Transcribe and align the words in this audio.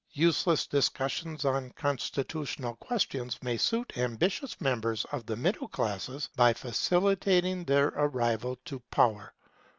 Useless 0.17 0.65
discussions 0.65 1.45
on 1.45 1.69
constitutional 1.73 2.73
questions 2.77 3.37
may 3.43 3.55
suit 3.55 3.95
ambitious 3.99 4.59
members 4.59 5.05
of 5.11 5.27
the 5.27 5.35
middle 5.35 5.67
classes, 5.67 6.27
by 6.35 6.53
facilitating 6.53 7.65
their 7.65 7.89
arrival 7.89 8.57
to 8.65 8.79
power. 8.89 9.31